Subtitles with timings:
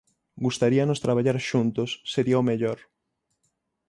[0.45, 2.79] Gustaríanos traballar xuntos, sería o mellor.